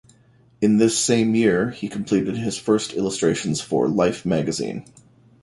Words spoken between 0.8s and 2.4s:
same year, he completed